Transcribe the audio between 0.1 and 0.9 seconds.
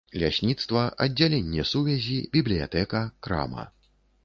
Лясніцтва,